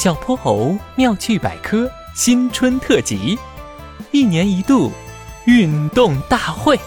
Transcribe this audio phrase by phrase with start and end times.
[0.00, 3.38] 小泼猴妙趣百科新春特辑，
[4.12, 4.90] 一年一度
[5.44, 6.80] 运动大会，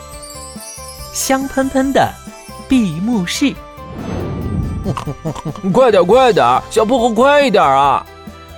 [1.14, 2.12] 香喷喷的
[2.68, 3.54] 闭幕式。
[5.72, 8.04] 快点，快点，小泼猴，快一点啊！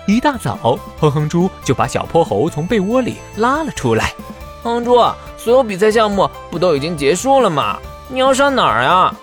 [0.08, 4.14] 一大早，哼哼猪就把小泼猴从被窝里拉了出来。
[4.64, 4.96] 哼哼猪，
[5.38, 7.78] 所有比赛项目不都已经结束了吗？
[8.08, 9.14] 你要上哪儿呀？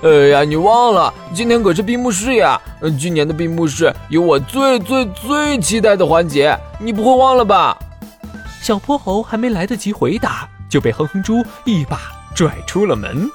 [0.00, 2.60] 哎呀，你忘了，今天可是闭幕式呀！
[2.96, 7.76] 今年的闭幕式有我最最最期待的环节，你不会忘了吧？
[8.62, 11.98] 小泼猴还没来得及回答，就被哼哼猪一把
[12.32, 13.28] 拽出了门。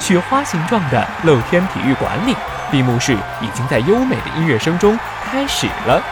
[0.00, 2.34] 雪花形状的露天体育馆里，
[2.70, 3.12] 闭幕式
[3.42, 6.02] 已经在优美的音乐声中开始了。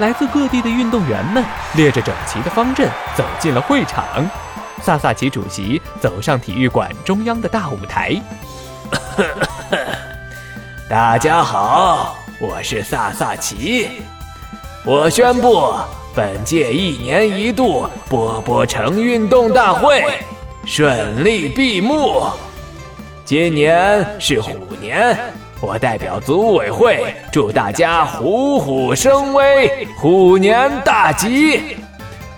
[0.00, 1.44] 来自各地的运动员们
[1.76, 4.04] 列着整齐的方阵走进了会场。
[4.82, 8.20] 萨萨奇主席走上体育馆中央的大舞台。
[10.88, 13.88] 大家好，我是萨萨奇。
[14.84, 15.74] 我宣布，
[16.14, 20.04] 本届一年一度波波城运动大会
[20.64, 22.22] 顺利闭幕。
[23.24, 25.16] 今年是虎年，
[25.60, 31.76] 我代表组委会祝大家虎虎生威，虎年大吉。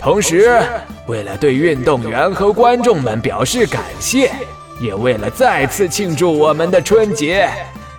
[0.00, 0.60] 同时，
[1.06, 4.32] 为了对运动员和观众们表示感谢。
[4.80, 7.50] 也为了再次庆祝我们的春节，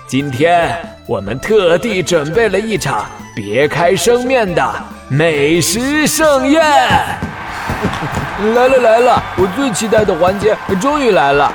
[0.07, 0.75] 今天
[1.07, 4.73] 我们特地准备了一场别开生面的
[5.07, 6.59] 美食盛宴。
[6.59, 11.53] 来了来了，我最期待的环节终于来了！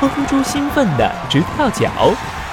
[0.00, 1.90] 哼哼猪兴奋的直跳脚。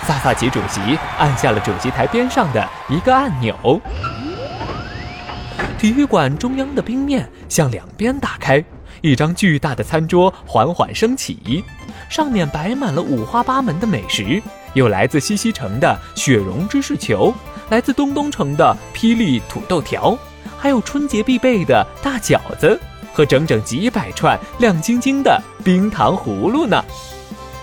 [0.07, 3.55] 萨萨奇主席按下了主席台边上的一个按钮，
[5.77, 8.63] 体育馆中央的冰面向两边打开。
[9.01, 11.63] 一张巨大的餐桌缓缓升起，
[12.13, 14.39] 上面摆满了五花八门的美食，
[14.73, 17.33] 有来自西西城的雪绒芝士球，
[17.69, 20.15] 来自东东城的霹雳土豆条，
[20.55, 22.79] 还有春节必备的大饺子
[23.11, 26.85] 和整整几百串亮晶晶的冰糖葫芦呢。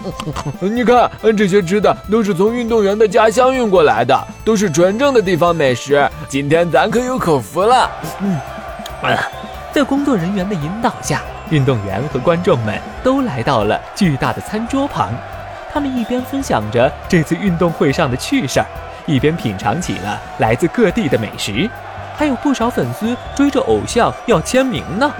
[0.58, 6.10] 你看，这些吃的都是从运动员的家乡运过来的，都是纯正的地方美食。
[6.28, 7.88] 今天咱可有口福了。
[8.20, 8.36] 嗯。
[9.72, 15.12] 在工作人员的引导下，运动员和观众们都来到了巨大的餐桌旁。
[15.72, 18.66] 他们一边分享着这次运动会上的趣事儿，
[19.06, 21.68] 一边品尝起了来自各地的美食。
[22.16, 25.12] 还有不少粉丝追着偶像要签名呢。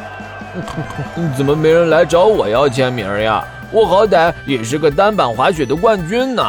[1.36, 3.44] 怎么没人来找我要签名呀？
[3.72, 6.42] 我好歹也是个单板滑雪的冠军呢。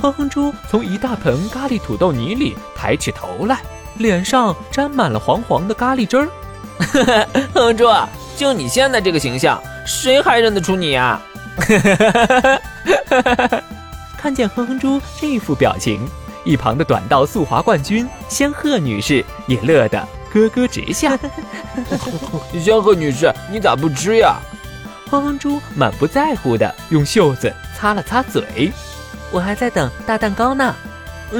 [0.00, 3.58] 哼哼猪从一大盆咖喱土豆泥里抬起头来，
[3.98, 6.28] 脸上沾满了黄黄的咖喱汁儿。
[6.78, 7.86] 哼哼猪，
[8.36, 11.20] 就你现在这个形象，谁还认得出你呀？
[14.16, 16.00] 看见哼哼猪这副表情，
[16.44, 20.02] 一旁的短道速滑冠军仙鹤女士也乐得
[20.32, 21.16] 咯咯直笑。
[22.58, 24.36] 仙鹤女士，你咋不吃呀？
[25.10, 28.72] 哼哼猪满不在乎的用袖子擦了擦嘴，
[29.30, 30.74] 我还在等大蛋糕呢。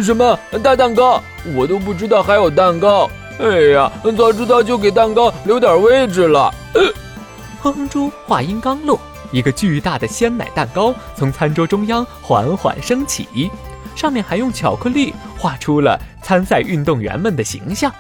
[0.03, 1.23] 什么大蛋糕？
[1.55, 3.11] 我都不知道还有蛋糕。
[3.41, 6.53] 哎呀，早知道就给蛋糕留点位置了。
[7.61, 8.99] 哼哼猪话音刚落，
[9.33, 13.51] 一个巨大的鲜奶蛋糕从餐桌中央缓缓升起，
[13.97, 17.93] 上面还用巧克力画出了参赛运动员们的形象，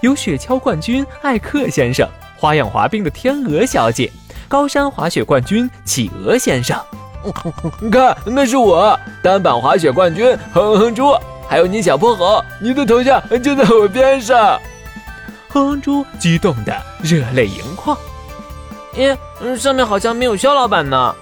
[0.00, 2.06] 有雪橇冠军艾克先生、
[2.36, 4.10] 花样滑冰的天鹅小姐、
[4.48, 6.78] 高山滑雪冠军企鹅先生。
[7.80, 11.14] 你看，那是我单板滑雪冠军哼哼猪，
[11.48, 14.60] 还有你小泼猴，你的头像就在我边上。
[15.54, 17.96] 哼哼猪激动的热泪盈眶，
[18.96, 19.16] 咦，
[19.56, 21.14] 上面好像没有肖老板呢，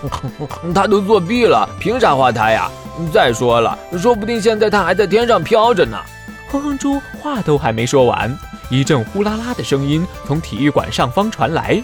[0.74, 2.70] 他都作弊了，凭啥画他呀？
[3.12, 5.98] 再说了，说不定现在他还在天上飘着呢。
[6.50, 8.34] 哼哼猪话都还没说完，
[8.70, 11.82] 一阵呼啦啦的声音从体育馆上方传来：“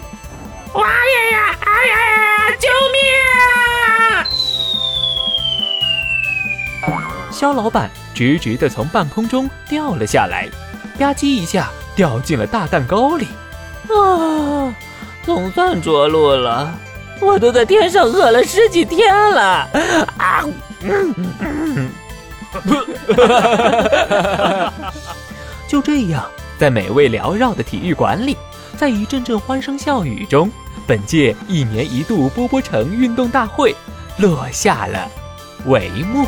[0.73, 0.87] 哇呀
[1.33, 1.55] 呀！
[1.59, 1.93] 哎呀
[2.49, 2.55] 呀！
[2.59, 2.99] 救命！”
[7.31, 10.49] 肖老板直直的从半空中掉了下来。
[10.97, 13.27] 吧唧一下掉进了大蛋糕里，
[13.89, 14.73] 啊，
[15.23, 16.73] 总算着陆了！
[17.21, 19.67] 我都在天上饿了十几天了，
[20.17, 20.43] 啊！
[25.67, 26.25] 就这样，
[26.57, 28.37] 在美味缭绕的体育馆里，
[28.77, 30.51] 在一阵阵欢声笑语中，
[30.85, 33.75] 本届一年一度波波城运动大会
[34.17, 35.09] 落下了
[35.67, 36.25] 帷幕。